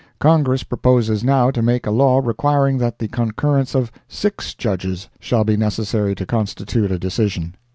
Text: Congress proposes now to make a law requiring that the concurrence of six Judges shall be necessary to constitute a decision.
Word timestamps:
Congress 0.17 0.63
proposes 0.63 1.23
now 1.23 1.51
to 1.51 1.61
make 1.61 1.85
a 1.85 1.91
law 1.91 2.19
requiring 2.23 2.79
that 2.79 2.97
the 2.97 3.07
concurrence 3.07 3.75
of 3.75 3.91
six 4.07 4.55
Judges 4.55 5.09
shall 5.19 5.43
be 5.43 5.55
necessary 5.55 6.15
to 6.15 6.25
constitute 6.25 6.91
a 6.91 6.97
decision. 6.97 7.53